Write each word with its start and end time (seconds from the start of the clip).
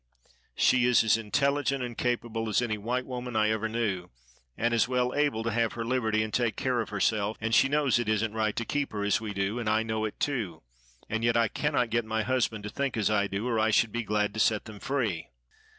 She 0.55 0.85
is 0.85 1.03
as 1.03 1.15
intelligent 1.15 1.83
and 1.83 1.95
capable 1.95 2.49
as 2.49 2.59
any 2.59 2.75
white 2.75 3.05
woman 3.05 3.35
I 3.35 3.51
ever 3.51 3.69
knew, 3.69 4.09
and 4.57 4.73
as 4.73 4.87
well 4.87 5.13
able 5.13 5.43
to 5.43 5.51
have 5.51 5.73
her 5.73 5.85
liberty 5.85 6.23
and 6.23 6.33
take 6.33 6.55
care 6.55 6.81
of 6.81 6.89
herself; 6.89 7.37
and 7.39 7.53
she 7.53 7.69
knows 7.69 7.99
it 7.99 8.09
isn't 8.09 8.33
right 8.33 8.55
to 8.55 8.65
keep 8.65 8.93
her 8.93 9.03
as 9.03 9.21
we 9.21 9.31
do, 9.31 9.59
and 9.59 9.69
I 9.69 9.83
know 9.83 10.05
it 10.05 10.19
too; 10.19 10.63
and 11.07 11.23
yet 11.23 11.37
I 11.37 11.49
cannot 11.49 11.91
get 11.91 12.03
my 12.03 12.23
husband 12.23 12.63
to 12.63 12.69
think 12.71 12.97
as 12.97 13.11
I 13.11 13.27
do, 13.27 13.47
or 13.47 13.59
I 13.59 13.69
should 13.69 13.91
be 13.91 14.01
glad 14.01 14.33
to 14.33 14.39
set 14.39 14.65
them 14.65 14.79
free." 14.79 15.29